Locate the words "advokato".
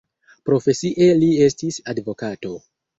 1.97-2.59